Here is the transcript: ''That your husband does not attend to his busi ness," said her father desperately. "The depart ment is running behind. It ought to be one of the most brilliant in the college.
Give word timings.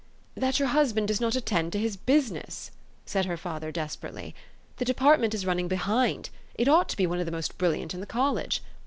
''That 0.43 0.57
your 0.57 0.69
husband 0.69 1.07
does 1.09 1.21
not 1.21 1.35
attend 1.35 1.71
to 1.73 1.79
his 1.79 1.95
busi 1.95 2.31
ness," 2.31 2.71
said 3.05 3.25
her 3.25 3.37
father 3.37 3.71
desperately. 3.71 4.33
"The 4.77 4.83
depart 4.85 5.19
ment 5.19 5.35
is 5.35 5.45
running 5.45 5.67
behind. 5.67 6.31
It 6.55 6.67
ought 6.67 6.89
to 6.89 6.97
be 6.97 7.05
one 7.05 7.19
of 7.19 7.27
the 7.27 7.31
most 7.31 7.59
brilliant 7.59 7.93
in 7.93 7.99
the 7.99 8.07
college. 8.07 8.63